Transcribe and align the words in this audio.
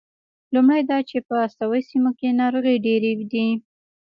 لومړی 0.53 0.81
دا 0.89 0.97
چې 1.09 1.17
په 1.27 1.35
استوایي 1.45 1.83
سیمو 1.89 2.11
کې 2.19 2.37
ناروغۍ 2.41 2.75
ډېرې 2.85 3.11
دي. 3.31 3.47